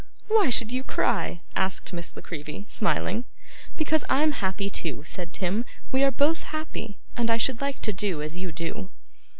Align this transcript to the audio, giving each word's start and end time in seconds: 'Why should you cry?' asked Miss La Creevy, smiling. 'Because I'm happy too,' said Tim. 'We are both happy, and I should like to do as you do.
'Why 0.29 0.49
should 0.49 0.71
you 0.71 0.83
cry?' 0.83 1.41
asked 1.55 1.93
Miss 1.93 2.15
La 2.15 2.23
Creevy, 2.23 2.65
smiling. 2.67 3.23
'Because 3.77 4.03
I'm 4.09 4.31
happy 4.31 4.67
too,' 4.67 5.03
said 5.05 5.31
Tim. 5.31 5.63
'We 5.91 6.05
are 6.05 6.11
both 6.11 6.41
happy, 6.45 6.97
and 7.15 7.29
I 7.29 7.37
should 7.37 7.61
like 7.61 7.83
to 7.83 7.93
do 7.93 8.19
as 8.19 8.35
you 8.35 8.51
do. 8.51 8.89